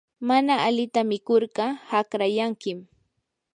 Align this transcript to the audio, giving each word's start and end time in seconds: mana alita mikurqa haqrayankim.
mana 0.27 0.53
alita 0.67 1.01
mikurqa 1.11 1.65
haqrayankim. 1.89 2.77